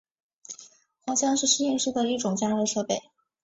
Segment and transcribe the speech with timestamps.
[1.05, 3.03] 烘箱是实验室中的一种加热设备。